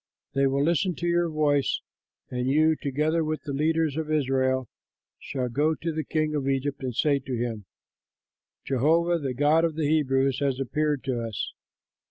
They 0.33 0.47
will 0.47 0.63
listen 0.63 0.95
to 0.95 1.05
your 1.07 1.29
voice; 1.29 1.79
and 2.31 2.47
you, 2.47 2.75
together 2.75 3.23
with 3.23 3.43
the 3.43 3.53
leaders 3.53 3.97
of 3.97 4.11
Israel, 4.11 4.67
shall 5.19 5.47
go 5.47 5.75
to 5.75 5.93
the 5.93 6.03
king 6.03 6.33
of 6.33 6.49
Egypt 6.49 6.81
and 6.81 6.95
say 6.95 7.19
to 7.19 7.35
him, 7.37 7.65
'Jehovah, 8.65 9.19
the 9.19 9.35
God 9.35 9.63
of 9.63 9.75
the 9.75 9.87
Hebrews, 9.87 10.39
has 10.39 10.59
appeared 10.59 11.03
to 11.03 11.21
us. 11.21 11.53